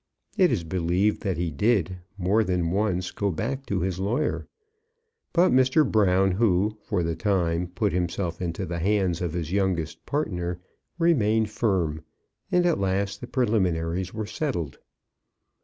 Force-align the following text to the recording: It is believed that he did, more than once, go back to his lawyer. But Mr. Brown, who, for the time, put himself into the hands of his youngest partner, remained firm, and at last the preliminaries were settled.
It 0.35 0.51
is 0.51 0.63
believed 0.63 1.21
that 1.21 1.37
he 1.37 1.51
did, 1.51 1.97
more 2.17 2.43
than 2.43 2.71
once, 2.71 3.11
go 3.11 3.29
back 3.29 3.67
to 3.67 3.81
his 3.81 3.99
lawyer. 3.99 4.47
But 5.31 5.51
Mr. 5.51 5.85
Brown, 5.87 6.31
who, 6.31 6.75
for 6.81 7.03
the 7.03 7.15
time, 7.15 7.67
put 7.67 7.93
himself 7.93 8.41
into 8.41 8.65
the 8.65 8.79
hands 8.79 9.21
of 9.21 9.33
his 9.33 9.51
youngest 9.51 10.03
partner, 10.07 10.59
remained 10.97 11.51
firm, 11.51 12.03
and 12.51 12.65
at 12.65 12.79
last 12.79 13.21
the 13.21 13.27
preliminaries 13.27 14.11
were 14.11 14.25
settled. 14.25 14.79